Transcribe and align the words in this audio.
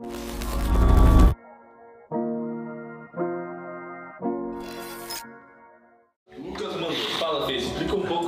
you 0.00 0.29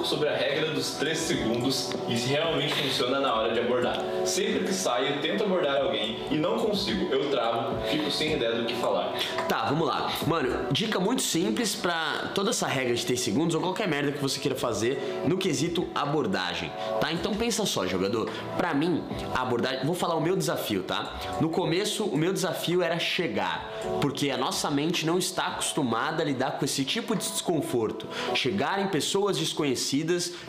pouco 0.02 0.06
sobre 0.06 0.28
a 0.28 0.36
regra 0.36 0.70
dos 0.70 0.92
3 0.92 1.16
segundos 1.16 1.90
e 2.08 2.16
se 2.16 2.28
realmente 2.28 2.74
funciona 2.74 3.20
na 3.20 3.34
hora 3.34 3.54
de 3.54 3.60
abordar. 3.60 4.02
Sempre 4.24 4.64
que 4.64 4.74
saio, 4.74 5.20
tento 5.20 5.44
abordar 5.44 5.82
alguém 5.82 6.18
e 6.30 6.36
não 6.36 6.58
consigo, 6.58 7.12
eu 7.12 7.30
travo, 7.30 7.80
fico 7.88 8.10
sem 8.10 8.34
ideia 8.34 8.56
do 8.56 8.66
que 8.66 8.74
falar. 8.74 9.14
Tá, 9.48 9.66
vamos 9.66 9.86
lá. 9.86 10.12
Mano, 10.26 10.66
dica 10.70 10.98
muito 10.98 11.22
simples 11.22 11.74
pra 11.74 12.30
toda 12.34 12.50
essa 12.50 12.66
regra 12.66 12.94
de 12.94 13.04
3 13.06 13.18
segundos 13.18 13.54
ou 13.54 13.60
qualquer 13.60 13.88
merda 13.88 14.12
que 14.12 14.18
você 14.18 14.38
queira 14.38 14.56
fazer 14.56 15.22
no 15.26 15.38
quesito 15.38 15.88
abordagem, 15.94 16.70
tá? 17.00 17.12
Então 17.12 17.34
pensa 17.34 17.64
só, 17.64 17.86
jogador. 17.86 18.30
Pra 18.56 18.74
mim, 18.74 19.02
a 19.34 19.42
abordagem. 19.42 19.84
Vou 19.84 19.94
falar 19.94 20.16
o 20.16 20.20
meu 20.20 20.36
desafio, 20.36 20.82
tá? 20.82 21.14
No 21.40 21.48
começo, 21.48 22.04
o 22.04 22.16
meu 22.16 22.32
desafio 22.32 22.82
era 22.82 22.98
chegar, 22.98 23.70
porque 24.00 24.30
a 24.30 24.36
nossa 24.36 24.70
mente 24.70 25.06
não 25.06 25.18
está 25.18 25.48
acostumada 25.48 26.22
a 26.22 26.26
lidar 26.26 26.58
com 26.58 26.64
esse 26.64 26.84
tipo 26.84 27.14
de 27.14 27.22
desconforto. 27.22 28.06
Chegar 28.34 28.80
em 28.80 28.88
pessoas 28.88 29.38
desconhecidas, 29.38 29.91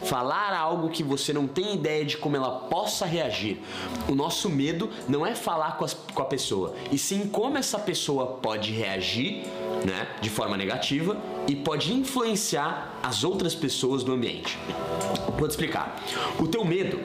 falar 0.04 0.56
algo 0.58 0.90
que 0.90 1.04
você 1.04 1.34
não 1.34 1.48
tem 1.48 1.74
ideia 1.76 2.06
de 2.06 2.18
como 2.18 2.36
ela 2.36 2.52
possa 2.70 3.06
reagir. 3.06 3.60
O 4.08 4.16
nosso 4.16 4.50
medo 4.50 4.90
não 5.08 5.26
é 5.26 5.36
falar 5.36 5.78
com, 5.78 5.86
as- 5.86 5.94
com 5.94 6.22
a 6.22 6.26
pessoa, 6.26 6.74
e 6.92 6.98
sim 6.98 7.28
como 7.28 7.58
essa 7.58 7.78
pessoa 7.80 8.26
pode 8.42 8.72
reagir, 8.72 9.44
né, 9.86 10.08
de 10.22 10.30
forma 10.30 10.56
negativa 10.56 11.18
e 11.48 11.56
pode 11.56 11.94
influenciar 11.94 13.00
as 13.04 13.24
outras 13.24 13.54
pessoas 13.54 14.04
do 14.04 14.14
ambiente. 14.14 14.58
Vou 15.38 15.48
te 15.48 15.52
explicar. 15.52 16.02
O 16.40 16.48
teu 16.48 16.64
medo 16.64 17.02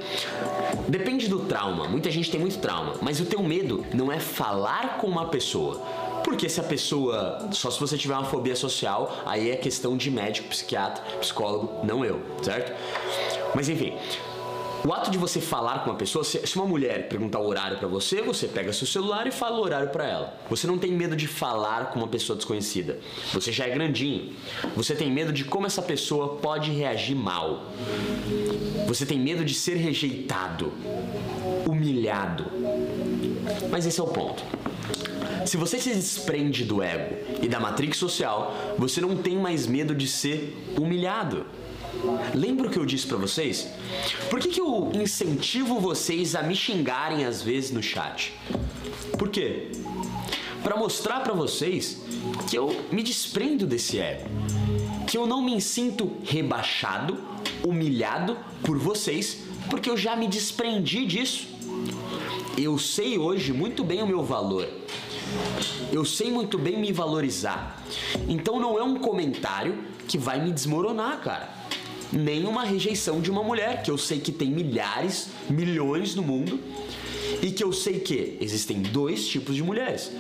depende 0.89 1.27
do 1.29 1.41
trauma. 1.41 1.89
Muita 1.89 2.11
gente 2.11 2.31
tem 2.31 2.39
muito 2.39 2.59
trauma, 2.59 2.95
mas 3.01 3.19
o 3.21 3.25
teu 3.25 3.43
medo 3.43 3.85
não 3.93 4.13
é 4.13 4.21
falar 4.21 4.99
com 4.99 5.07
uma 5.09 5.27
pessoa. 5.27 5.83
Porque 6.25 6.49
se 6.49 6.61
a 6.61 6.63
pessoa, 6.63 7.49
só 7.53 7.71
se 7.71 7.81
você 7.81 7.97
tiver 7.97 8.15
uma 8.15 8.25
fobia 8.25 8.57
social, 8.57 9.23
aí 9.25 9.51
é 9.51 9.57
questão 9.57 9.97
de 9.97 10.11
médico, 10.11 10.49
psiquiatra, 10.49 11.03
psicólogo, 11.19 11.85
não 11.85 12.05
eu, 12.05 12.21
certo? 12.43 12.73
Mas 13.55 13.69
enfim, 13.69 13.95
o 14.85 14.93
ato 14.93 15.11
de 15.11 15.19
você 15.19 15.41
falar 15.41 15.83
com 15.83 15.91
uma 15.91 15.97
pessoa, 15.97 16.23
se 16.25 16.55
uma 16.57 16.65
mulher 16.65 17.09
perguntar 17.09 17.41
o 17.41 17.47
horário 17.47 17.79
pra 17.79 17.89
você, 17.89 18.23
você 18.23 18.47
pega 18.47 18.73
seu 18.73 18.87
celular 18.87 19.27
e 19.27 19.33
fala 19.33 19.59
o 19.59 19.61
horário 19.61 19.89
pra 19.89 20.07
ela. 20.07 20.35
Você 20.49 20.67
não 20.67 20.79
tem 20.79 20.93
medo 20.93 21.17
de 21.17 21.27
falar 21.27 21.91
com 21.91 21.99
uma 21.99 22.07
pessoa 22.07 22.37
desconhecida. 22.37 22.99
Você 23.33 23.51
já 23.51 23.67
é 23.67 23.71
grandinho. 23.71 24.33
Você 24.77 24.95
tem 24.95 25.11
medo 25.11 25.33
de 25.33 25.45
como 25.45 25.67
essa 25.67 25.83
pessoa 25.83 26.37
pode 26.37 26.71
reagir 26.71 27.17
mal. 27.17 27.65
Você 28.87 29.05
tem 29.05 29.19
medo 29.19 29.45
de 29.45 29.53
ser 29.53 29.75
rejeitado, 29.75 30.73
humilhado. 31.67 32.47
Mas 33.71 33.85
esse 33.85 33.99
é 33.99 34.03
o 34.03 34.07
ponto. 34.07 34.45
Se 35.49 35.57
você 35.57 35.79
se 35.79 35.95
desprende 35.95 36.63
do 36.63 36.83
ego 36.83 37.17
e 37.41 37.49
da 37.49 37.59
matrix 37.59 37.97
social, 37.97 38.55
você 38.77 39.01
não 39.01 39.17
tem 39.17 39.35
mais 39.35 39.67
medo 39.67 39.95
de 39.95 40.07
ser 40.07 40.55
humilhado. 40.79 41.47
Lembra 42.35 42.67
o 42.67 42.71
que 42.71 42.79
eu 42.79 42.85
disse 42.85 43.07
pra 43.07 43.17
vocês? 43.17 43.67
Por 44.29 44.41
que, 44.41 44.49
que 44.51 44.61
eu 44.61 44.93
incentivo 44.93 45.81
vocês 45.81 46.35
a 46.35 46.43
me 46.43 46.55
xingarem 46.55 47.25
às 47.25 47.41
vezes 47.41 47.71
no 47.71 47.83
chat? 47.83 48.35
Por 49.19 49.31
quê? 49.31 49.73
Pra 50.63 50.77
mostrar 50.77 51.21
pra 51.21 51.33
vocês 51.33 52.03
que 52.47 52.59
eu 52.59 52.85
me 52.93 53.03
desprendo 53.03 53.67
desse 53.67 53.99
ego, 53.99 54.29
que 55.07 55.17
eu 55.17 55.27
não 55.27 55.41
me 55.41 55.59
sinto 55.63 56.13
rebaixado, 56.25 57.17
humilhado 57.65 58.37
por 58.63 58.77
vocês, 58.77 59.45
porque 59.71 59.89
eu 59.89 59.97
já 59.97 60.15
me 60.15 60.29
desprendi 60.29 61.07
disso. 61.07 61.49
Eu 62.59 62.77
sei 62.77 63.17
hoje 63.17 63.51
muito 63.55 63.83
bem 63.83 64.03
o 64.03 64.07
meu 64.07 64.23
valor. 64.23 64.69
Eu 65.93 66.05
sei 66.05 66.31
muito 66.31 66.59
bem 66.59 66.79
me 66.79 66.93
valorizar. 66.93 67.83
Então 68.29 68.61
não 68.61 68.79
é 68.79 68.83
um 68.83 68.97
comentário 68.97 69.79
que 70.07 70.19
vai 70.19 70.43
me 70.43 70.53
desmoronar, 70.53 71.21
cara. 71.21 71.49
Nem 72.13 72.45
uma 72.47 72.65
rejeição 72.65 73.21
de 73.21 73.31
uma 73.31 73.43
mulher, 73.43 73.83
que 73.83 73.91
eu 73.91 73.99
sei 73.99 74.19
que 74.19 74.33
tem 74.33 74.51
milhares, 74.51 75.29
milhões 75.49 76.15
no 76.15 76.23
mundo. 76.23 76.61
E 77.43 77.51
que 77.51 77.63
eu 77.63 77.73
sei 77.73 78.01
que 78.01 78.37
existem 78.41 78.81
dois 78.83 79.27
tipos 79.27 79.55
de 79.55 79.63
mulheres: 79.63 80.11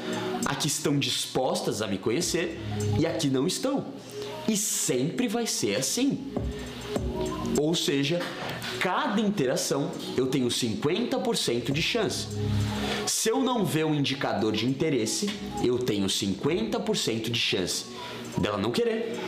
a 0.44 0.54
que 0.54 0.66
estão 0.66 0.98
dispostas 0.98 1.82
a 1.82 1.86
me 1.86 1.98
conhecer 1.98 2.60
e 2.98 3.06
a 3.06 3.12
que 3.12 3.28
não 3.28 3.46
estão. 3.46 3.86
E 4.46 4.56
sempre 4.56 5.28
vai 5.28 5.46
ser 5.46 5.76
assim. 5.76 6.32
Ou 7.58 7.74
seja, 7.74 8.20
cada 8.78 9.20
interação 9.20 9.90
eu 10.16 10.26
tenho 10.26 10.48
50% 10.48 11.72
de 11.72 11.82
chance. 11.82 12.28
Se 13.06 13.28
eu 13.28 13.40
não 13.40 13.64
ver 13.64 13.84
um 13.84 13.94
indicador 13.94 14.52
de 14.52 14.66
interesse, 14.66 15.28
eu 15.62 15.78
tenho 15.78 16.06
50% 16.06 17.30
de 17.30 17.38
chance 17.38 17.86
dela 18.40 18.58
não 18.58 18.70
querer, 18.70 19.18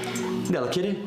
dela 0.48 0.68
querer. 0.68 1.02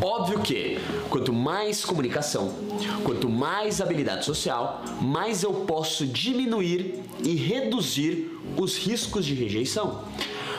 Óbvio 0.00 0.40
que 0.40 0.78
quanto 1.08 1.32
mais 1.32 1.84
comunicação, 1.84 2.54
quanto 3.02 3.28
mais 3.28 3.80
habilidade 3.80 4.24
social, 4.24 4.84
mais 5.00 5.42
eu 5.42 5.52
posso 5.52 6.06
diminuir 6.06 7.02
e 7.24 7.34
reduzir 7.34 8.38
os 8.56 8.76
riscos 8.76 9.24
de 9.24 9.34
rejeição. 9.34 10.04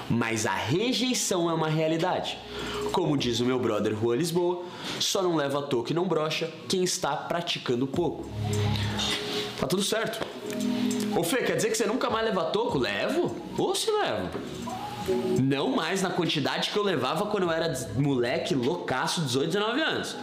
Mas 0.10 0.46
a 0.46 0.56
rejeição 0.56 1.50
é 1.50 1.54
uma 1.54 1.70
realidade. 1.70 2.38
Como 2.92 3.16
diz 3.16 3.40
o 3.40 3.46
meu 3.46 3.60
brother 3.60 3.96
Rua 3.96 4.16
Lisboa, 4.16 4.64
só 5.00 5.22
não 5.22 5.36
leva 5.36 5.62
toque 5.62 5.92
e 5.92 5.96
não 5.96 6.08
brocha 6.08 6.52
quem 6.68 6.84
está 6.84 7.16
praticando 7.16 7.86
pouco. 7.86 8.28
Tá 9.60 9.68
tudo 9.68 9.84
certo. 9.84 10.26
Ô 11.16 11.24
Fê, 11.24 11.38
quer 11.38 11.56
dizer 11.56 11.70
que 11.70 11.78
você 11.78 11.86
nunca 11.86 12.10
mais 12.10 12.26
leva 12.26 12.46
toco? 12.46 12.78
Levo? 12.78 13.36
Ou 13.58 13.76
se 13.76 13.92
levo? 13.92 14.30
Não 15.42 15.70
mais 15.76 16.02
na 16.02 16.10
quantidade 16.10 16.70
que 16.70 16.78
eu 16.78 16.84
levava 16.84 17.26
quando 17.28 17.44
eu 17.44 17.52
era 17.52 17.74
moleque, 17.96 18.54
loucaço, 18.54 19.22
18, 19.22 19.48
19 19.48 19.82
anos. 19.82 20.16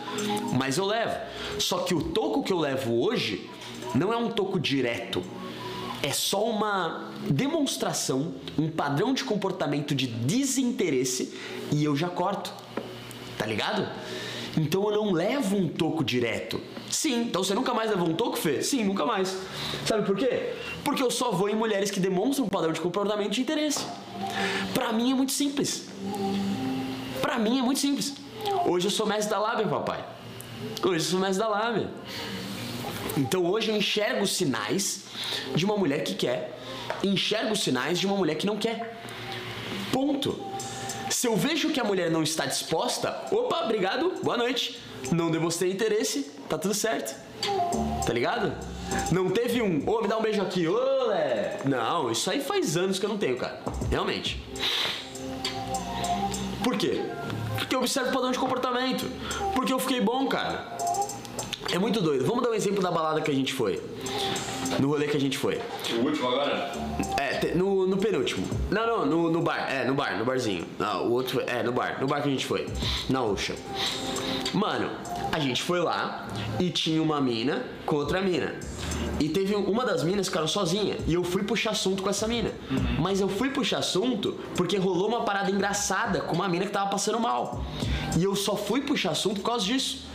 Mas 0.52 0.78
eu 0.78 0.86
levo. 0.86 1.16
Só 1.58 1.78
que 1.78 1.94
o 1.94 2.02
toco 2.02 2.42
que 2.42 2.52
eu 2.52 2.58
levo 2.58 3.02
hoje 3.02 3.48
não 3.94 4.12
é 4.12 4.16
um 4.16 4.30
toco 4.30 4.58
direto. 4.58 5.22
É 6.06 6.12
só 6.12 6.44
uma 6.44 7.11
demonstração, 7.28 8.33
um 8.56 8.71
padrão 8.71 9.12
de 9.12 9.25
comportamento 9.25 9.93
de 9.93 10.06
desinteresse 10.06 11.37
e 11.72 11.83
eu 11.83 11.97
já 11.97 12.09
corto. 12.09 12.55
Tá 13.37 13.44
ligado? 13.44 13.89
Então 14.56 14.89
eu 14.89 14.93
não 14.93 15.11
levo 15.11 15.56
um 15.56 15.69
toco 15.69 16.05
direto. 16.05 16.61
Sim, 16.89 17.22
então 17.22 17.43
você 17.43 17.55
nunca 17.55 17.75
mais 17.75 17.91
levou 17.91 18.09
um 18.09 18.15
toco, 18.15 18.37
Fê? 18.37 18.62
Sim, 18.62 18.84
nunca 18.84 19.05
mais. 19.05 19.37
Sabe 19.84 20.06
por 20.06 20.17
quê? 20.17 20.53
Porque 20.84 21.03
eu 21.03 21.11
só 21.11 21.33
vou 21.33 21.49
em 21.49 21.56
mulheres 21.56 21.91
que 21.91 21.99
demonstram 21.99 22.47
um 22.47 22.49
padrão 22.49 22.73
de 22.73 22.81
comportamento 22.81 23.33
de 23.33 23.41
interesse. 23.41 23.84
Pra 24.73 24.93
mim 24.93 25.11
é 25.11 25.15
muito 25.17 25.33
simples. 25.33 25.88
Pra 27.21 27.37
mim 27.37 27.59
é 27.59 27.62
muito 27.62 27.81
simples. 27.81 28.15
Hoje 28.65 28.87
eu 28.87 28.93
sou 28.93 29.06
mestre 29.06 29.31
da 29.31 29.41
lábia, 29.41 29.67
papai. 29.67 30.05
Hoje 30.84 31.05
eu 31.05 31.11
sou 31.11 31.19
mestre 31.19 31.41
da 31.41 31.49
lábia. 31.49 31.91
Então 33.17 33.44
hoje 33.47 33.71
eu 33.71 33.77
enxergo 33.77 34.22
os 34.22 34.37
sinais 34.37 35.05
de 35.55 35.65
uma 35.65 35.77
mulher 35.77 36.03
que 36.03 36.15
quer, 36.15 36.59
enxergo 37.03 37.53
os 37.53 37.62
sinais 37.62 37.99
de 37.99 38.06
uma 38.06 38.17
mulher 38.17 38.37
que 38.37 38.47
não 38.47 38.56
quer. 38.56 39.00
Ponto. 39.93 40.39
Se 41.11 41.27
eu 41.27 41.37
vejo 41.37 41.71
que 41.71 41.81
a 41.81 41.84
mulher 41.84 42.11
não 42.11 42.22
está 42.22 42.47
disposta, 42.47 43.27
opa, 43.31 43.65
obrigado, 43.65 44.21
boa 44.22 44.37
noite. 44.37 44.81
Não 45.12 45.31
demonstrei 45.31 45.72
interesse, 45.72 46.31
tá 46.49 46.59
tudo 46.59 46.75
certo. 46.75 47.15
Tá 48.05 48.12
ligado? 48.12 48.53
Não 49.12 49.31
teve 49.31 49.62
um, 49.62 49.88
ô, 49.88 50.00
me 50.00 50.09
dá 50.09 50.19
um 50.19 50.23
beijo 50.23 50.43
aqui, 50.43 50.67
ô, 50.67 51.06
Lé. 51.06 51.59
Não, 51.65 52.11
isso 52.11 52.31
aí 52.31 52.41
faz 52.41 52.77
anos 52.77 52.99
que 52.99 53.05
eu 53.05 53.11
não 53.11 53.19
tenho, 53.19 53.37
cara. 53.37 53.61
Realmente. 53.91 54.43
Por 56.62 56.77
quê? 56.77 57.00
Porque 57.56 57.75
eu 57.75 57.81
observo 57.81 58.11
o 58.11 58.12
padrão 58.12 58.33
de 58.33 58.38
comportamento. 58.38 59.06
Porque 59.55 59.73
eu 59.73 59.78
fiquei 59.78 60.00
bom, 60.00 60.27
cara. 60.27 60.77
É 61.76 61.78
muito 61.78 62.00
doido. 62.00 62.25
Vamos 62.25 62.42
dar 62.42 62.48
um 62.48 62.54
exemplo 62.54 62.82
da 62.82 62.91
balada 62.91 63.20
que 63.20 63.31
a 63.31 63.34
gente 63.34 63.53
foi. 63.53 63.82
No 64.81 64.88
rolê 64.88 65.06
que 65.06 65.14
a 65.19 65.20
gente 65.20 65.37
foi. 65.37 65.60
O 66.00 66.06
último 66.06 66.26
agora? 66.28 66.72
É, 67.19 67.55
no, 67.55 67.87
no 67.87 67.99
penúltimo. 67.99 68.46
Não, 68.70 68.87
não, 68.87 69.05
no, 69.05 69.31
no 69.31 69.43
bar. 69.43 69.70
É, 69.70 69.84
no 69.84 69.93
bar, 69.93 70.17
no 70.19 70.25
barzinho. 70.25 70.64
Não, 70.78 71.06
o 71.06 71.12
outro. 71.12 71.38
É, 71.46 71.62
no 71.62 71.73
bar. 71.73 71.99
No 72.00 72.06
bar 72.06 72.23
que 72.23 72.28
a 72.28 72.31
gente 72.31 72.46
foi. 72.46 72.67
Na 73.11 73.23
Ocean. 73.23 73.56
Mano, 74.55 74.88
a 75.31 75.38
gente 75.38 75.62
foi 75.62 75.78
lá 75.81 76.26
e 76.58 76.70
tinha 76.70 77.02
uma 77.02 77.20
mina 77.20 77.62
com 77.84 77.96
outra 77.96 78.23
mina. 78.23 78.55
E 79.20 79.28
teve 79.28 79.55
um- 79.55 79.64
uma 79.70 79.84
das 79.84 80.02
minas 80.02 80.26
que 80.26 80.31
ficaram 80.31 80.49
sozinha. 80.49 80.96
E 81.06 81.12
eu 81.12 81.23
fui 81.25 81.43
puxar 81.43 81.73
assunto 81.73 82.02
com 82.02 82.08
essa 82.08 82.26
mina. 82.26 82.52
Mas 82.99 83.20
eu 83.20 83.28
fui 83.28 83.50
puxar 83.50 83.78
assunto 83.81 84.34
porque 84.56 84.78
rolou 84.78 85.08
uma 85.08 85.25
parada 85.25 85.50
engraçada 85.50 86.20
com 86.23 86.34
uma 86.34 86.49
mina 86.49 86.64
que 86.64 86.73
tava 86.73 86.88
passando 86.88 87.20
mal. 87.20 87.62
E 88.16 88.24
eu 88.24 88.34
só 88.34 88.56
fui 88.56 88.80
puxar 88.80 89.10
assunto 89.10 89.40
por 89.40 89.50
causa 89.50 89.64
disso. 89.64 90.06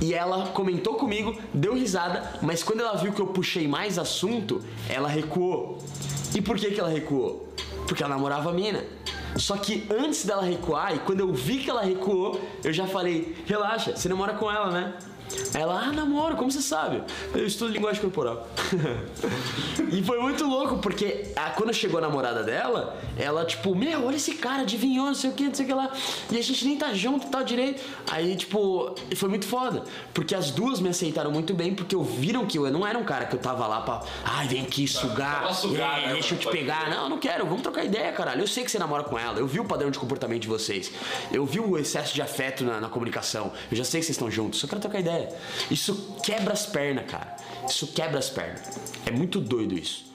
E 0.00 0.14
ela 0.14 0.48
comentou 0.48 0.94
comigo, 0.94 1.36
deu 1.52 1.74
risada, 1.74 2.38
mas 2.40 2.62
quando 2.62 2.80
ela 2.80 2.96
viu 2.96 3.12
que 3.12 3.20
eu 3.20 3.26
puxei 3.26 3.68
mais 3.68 3.98
assunto, 3.98 4.62
ela 4.88 5.08
recuou. 5.08 5.78
E 6.34 6.40
por 6.40 6.56
que, 6.56 6.70
que 6.70 6.80
ela 6.80 6.88
recuou? 6.88 7.48
Porque 7.86 8.02
ela 8.02 8.14
namorava 8.14 8.50
a 8.50 8.52
mina. 8.52 8.82
Só 9.36 9.56
que 9.56 9.86
antes 9.90 10.24
dela 10.24 10.42
recuar, 10.42 10.94
e 10.94 10.98
quando 11.00 11.20
eu 11.20 11.32
vi 11.32 11.58
que 11.58 11.70
ela 11.70 11.82
recuou, 11.82 12.40
eu 12.62 12.72
já 12.72 12.86
falei: 12.86 13.36
relaxa, 13.46 13.96
você 13.96 14.08
namora 14.08 14.34
com 14.34 14.50
ela, 14.50 14.70
né? 14.70 14.94
Ela, 15.54 15.80
ah, 15.86 15.92
namoro, 15.92 16.36
como 16.36 16.50
você 16.50 16.62
sabe? 16.62 17.02
Eu 17.34 17.46
estudo 17.46 17.72
linguagem 17.72 18.00
corporal. 18.00 18.46
e 19.92 20.02
foi 20.02 20.18
muito 20.20 20.44
louco, 20.44 20.78
porque 20.78 21.32
a, 21.36 21.50
quando 21.50 21.72
chegou 21.74 21.98
a 21.98 22.00
namorada 22.00 22.42
dela, 22.42 22.96
ela, 23.16 23.44
tipo, 23.44 23.74
meu, 23.74 24.06
olha 24.06 24.16
esse 24.16 24.34
cara, 24.34 24.62
adivinhou, 24.62 25.06
não 25.06 25.14
sei 25.14 25.30
o 25.30 25.32
que, 25.32 25.44
não 25.44 25.54
sei 25.54 25.64
o 25.64 25.68
que 25.68 25.74
lá. 25.74 25.90
E 26.30 26.38
a 26.38 26.42
gente 26.42 26.64
nem 26.64 26.76
tá 26.76 26.92
junto, 26.94 27.26
tá 27.28 27.42
direito. 27.42 27.82
Aí, 28.10 28.36
tipo, 28.36 28.94
foi 29.16 29.28
muito 29.28 29.46
foda. 29.46 29.84
Porque 30.14 30.34
as 30.34 30.50
duas 30.50 30.80
me 30.80 30.88
aceitaram 30.88 31.30
muito 31.30 31.54
bem, 31.54 31.74
porque 31.74 31.94
eu 31.94 32.02
viram 32.02 32.46
que 32.46 32.58
eu 32.58 32.70
não 32.70 32.86
era 32.86 32.98
um 32.98 33.04
cara 33.04 33.26
que 33.26 33.34
eu 33.34 33.40
tava 33.40 33.66
lá 33.66 33.80
pra, 33.80 34.02
ai, 34.24 34.48
vem 34.48 34.62
aqui 34.62 34.86
sugar, 34.86 35.52
sugar 35.54 36.02
é, 36.02 36.06
né, 36.08 36.12
deixa 36.14 36.34
eu 36.34 36.38
te 36.38 36.48
pegar. 36.48 36.88
Não, 36.90 37.08
não 37.08 37.18
quero, 37.18 37.44
vamos 37.44 37.62
trocar 37.62 37.84
ideia, 37.84 38.12
caralho. 38.12 38.42
Eu 38.42 38.46
sei 38.46 38.64
que 38.64 38.70
você 38.70 38.78
namora 38.78 39.04
com 39.04 39.18
ela, 39.18 39.38
eu 39.38 39.46
vi 39.46 39.60
o 39.60 39.64
padrão 39.64 39.90
de 39.90 39.98
comportamento 39.98 40.42
de 40.42 40.48
vocês, 40.48 40.92
eu 41.30 41.44
vi 41.44 41.60
o 41.60 41.78
excesso 41.78 42.14
de 42.14 42.22
afeto 42.22 42.64
na, 42.64 42.80
na 42.80 42.88
comunicação, 42.88 43.52
eu 43.70 43.76
já 43.76 43.84
sei 43.84 44.00
que 44.00 44.06
vocês 44.06 44.16
estão 44.16 44.30
juntos, 44.30 44.60
só 44.60 44.66
quero 44.66 44.80
trocar 44.80 45.00
Isso 45.70 46.16
quebra 46.22 46.52
as 46.52 46.66
pernas, 46.66 47.10
cara. 47.10 47.36
Isso 47.68 47.86
quebra 47.88 48.18
as 48.18 48.30
pernas. 48.30 48.62
É 49.06 49.10
muito 49.10 49.40
doido 49.40 49.78
isso. 49.78 50.11